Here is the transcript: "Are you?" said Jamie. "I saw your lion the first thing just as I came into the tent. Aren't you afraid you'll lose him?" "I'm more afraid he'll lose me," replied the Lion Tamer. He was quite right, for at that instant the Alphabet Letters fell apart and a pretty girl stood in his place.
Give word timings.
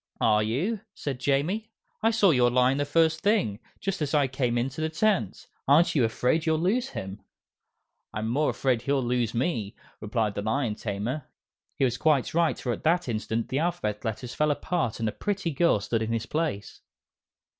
"Are 0.19 0.41
you?" 0.41 0.79
said 0.95 1.19
Jamie. 1.19 1.69
"I 2.01 2.09
saw 2.09 2.31
your 2.31 2.49
lion 2.49 2.79
the 2.79 2.85
first 2.85 3.21
thing 3.21 3.59
just 3.79 4.01
as 4.01 4.15
I 4.15 4.25
came 4.27 4.57
into 4.57 4.81
the 4.81 4.89
tent. 4.89 5.45
Aren't 5.67 5.93
you 5.93 6.03
afraid 6.03 6.43
you'll 6.47 6.57
lose 6.57 6.89
him?" 6.89 7.21
"I'm 8.11 8.27
more 8.27 8.49
afraid 8.49 8.81
he'll 8.81 9.03
lose 9.03 9.35
me," 9.35 9.75
replied 9.99 10.33
the 10.33 10.41
Lion 10.41 10.73
Tamer. 10.73 11.27
He 11.77 11.85
was 11.85 11.99
quite 11.99 12.33
right, 12.33 12.57
for 12.57 12.71
at 12.73 12.81
that 12.83 13.07
instant 13.07 13.49
the 13.49 13.59
Alphabet 13.59 14.03
Letters 14.03 14.33
fell 14.33 14.49
apart 14.49 14.99
and 14.99 15.07
a 15.07 15.11
pretty 15.11 15.51
girl 15.51 15.79
stood 15.79 16.01
in 16.01 16.11
his 16.13 16.25
place. 16.25 16.81